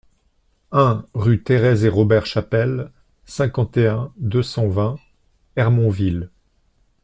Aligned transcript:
un 0.71 1.05
rue 1.13 1.43
Thérèse 1.43 1.85
et 1.85 1.87
Robert 1.87 2.25
Chapelle, 2.25 2.89
cinquante 3.25 3.77
et 3.77 3.85
un, 3.85 4.11
deux 4.17 4.41
cent 4.41 4.67
vingt, 4.67 4.95
Hermonville 5.55 6.31